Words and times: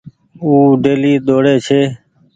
او 0.41 0.49
ڊيلي 0.83 1.13
ۮوڙي 1.27 1.55
ڇي۔ 1.65 1.81